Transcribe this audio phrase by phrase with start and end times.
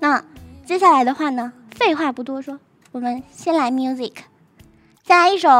[0.00, 0.24] 那
[0.64, 2.58] 接下来的话呢，废话不多说，
[2.90, 4.14] 我们先来 music，
[5.04, 5.50] 再来一首，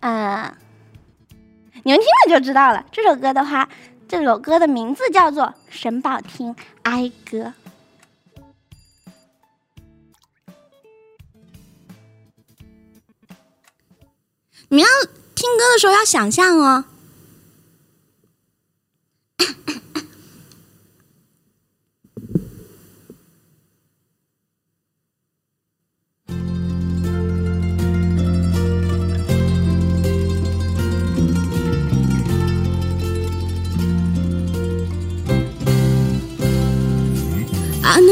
[0.00, 0.54] 呃，
[1.82, 2.84] 你们听了就知道了。
[2.92, 3.66] 这首歌的话，
[4.06, 7.38] 这首歌的名字叫做《沈宝听哀歌》。
[14.70, 14.86] 你们要
[15.34, 16.84] 听歌的时候要想象哦。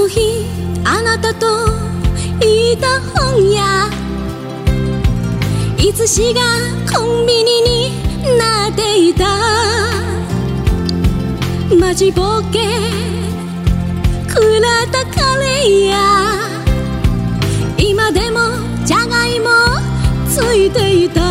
[0.08, 0.46] 日
[0.84, 1.46] あなたと
[2.44, 3.90] いた本屋。
[5.78, 6.40] いつしが
[6.92, 9.26] コンビニになっていた。
[11.78, 12.58] マジボケ
[14.32, 15.96] くらたカレーや。
[17.78, 18.40] 今でも
[18.84, 19.48] じゃがいも
[20.28, 21.22] ついていた。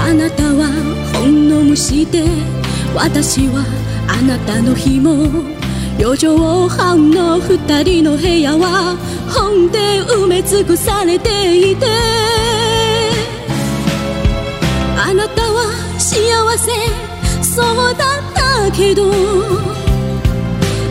[0.00, 0.68] あなたは
[1.14, 2.24] 本の虫で
[2.94, 3.64] 私は
[4.08, 5.57] あなたの紐
[5.98, 8.96] 四畳半の二人の部屋は
[9.28, 11.86] 本で埋め尽くされていて。
[14.96, 16.20] あなたは幸
[16.58, 16.70] せ
[17.42, 19.10] そうだったけど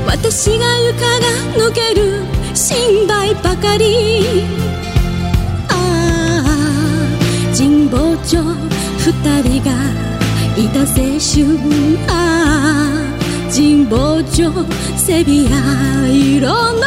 [0.06, 2.22] 私が床が抜ける
[2.54, 4.26] 心配ばかり。
[5.70, 6.48] ああ
[7.56, 8.42] 神保町
[9.06, 9.72] 二人が
[10.58, 10.86] いた青
[11.20, 11.58] 春。
[12.08, 12.37] ああ
[13.50, 14.52] 神保町
[14.98, 16.84] セビア色の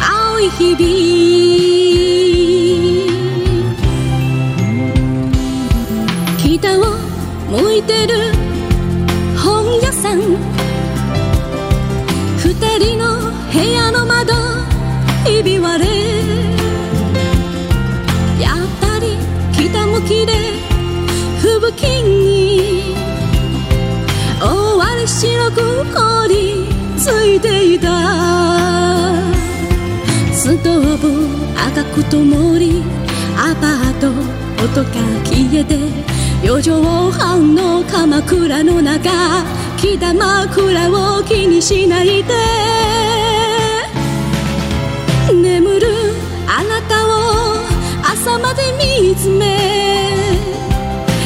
[0.00, 0.84] 青い日々。
[6.38, 6.82] 北を
[7.50, 8.32] 向いてる
[9.42, 10.20] 本屋さん。
[12.38, 13.18] 二人の
[13.50, 14.34] 部屋の窓。
[15.24, 15.93] ひび割れ
[27.36, 27.88] いていた。
[30.32, 31.26] ストーブ
[31.58, 32.82] 赤く灯り
[33.36, 34.10] アパート
[34.62, 34.90] 音が
[35.24, 35.78] 消えて
[36.42, 39.10] 四畳半の鎌倉の中
[39.78, 42.34] 北枕を気にしないで。
[45.32, 45.88] 眠る
[46.46, 47.08] あなたを
[48.02, 50.38] 朝まで見つめ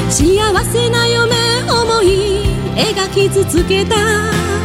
[0.09, 0.25] 幸
[0.65, 1.35] せな夢
[1.69, 2.45] 思い
[2.77, 4.58] 描き続けた。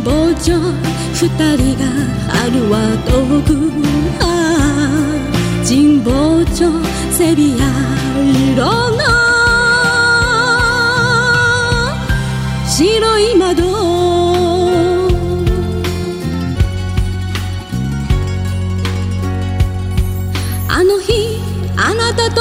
[0.00, 0.52] 神保町
[1.12, 1.84] 二人が
[2.32, 2.74] 春は
[3.04, 3.10] 遠
[3.44, 3.48] く
[4.18, 4.88] ああ
[5.62, 6.10] 神保
[6.46, 6.58] 町
[7.12, 7.62] セビア
[8.54, 8.64] 色
[8.96, 8.98] の
[12.66, 13.60] 白い窓。
[20.66, 21.42] あの日
[21.76, 22.40] あなたと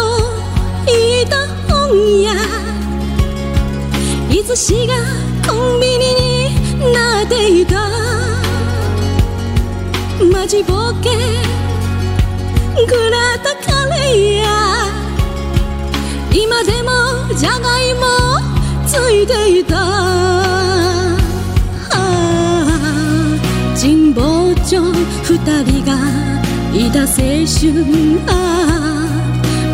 [0.87, 2.31] いた本屋。
[4.31, 4.93] いつしが
[5.51, 6.28] コンビニに
[10.49, 10.73] マジボ
[11.03, 11.11] ケ
[12.87, 14.45] くらたカレーや
[16.33, 16.89] 今でも
[17.35, 18.01] じゃがいも
[18.87, 19.75] ついていた。
[23.79, 25.93] 神保町二人が
[26.73, 27.07] いた青
[27.45, 28.19] 春。
[28.25, 29.07] ああ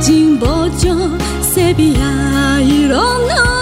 [0.04, 0.84] 神保町
[1.42, 3.55] セビア色の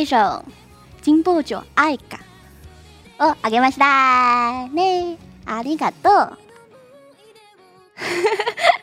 [0.00, 0.16] 一首
[1.02, 2.16] 《金波酒爱歌》
[3.18, 4.66] 哦，あげました。
[4.68, 6.38] ね、ありがとう。